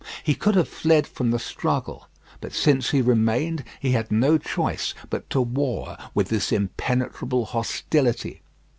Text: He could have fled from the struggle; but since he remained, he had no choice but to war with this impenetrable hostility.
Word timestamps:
He 0.23 0.33
could 0.33 0.55
have 0.55 0.67
fled 0.67 1.05
from 1.05 1.29
the 1.29 1.37
struggle; 1.37 2.07
but 2.39 2.53
since 2.53 2.89
he 2.89 3.03
remained, 3.03 3.63
he 3.79 3.91
had 3.91 4.11
no 4.11 4.39
choice 4.39 4.95
but 5.11 5.29
to 5.29 5.41
war 5.41 5.95
with 6.15 6.29
this 6.29 6.51
impenetrable 6.51 7.45
hostility. 7.45 8.41